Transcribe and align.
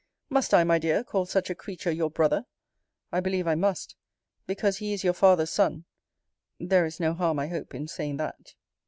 Must 0.31 0.51
I, 0.55 0.63
my 0.63 0.79
dear, 0.79 1.03
call 1.03 1.27
such 1.27 1.51
a 1.51 1.53
creature 1.53 1.91
your 1.91 2.09
brother? 2.09 2.47
I 3.11 3.19
believe 3.19 3.45
I 3.45 3.53
must 3.53 3.95
Because 4.47 4.77
he 4.77 4.93
is 4.93 5.03
your 5.03 5.13
father's 5.13 5.51
son. 5.51 5.85
There 6.59 6.85
is 6.87 6.99
no 6.99 7.13
harm, 7.13 7.37
I 7.37 7.49
hope, 7.49 7.75
in 7.75 7.87
saying 7.87 8.17
that. 8.17 8.55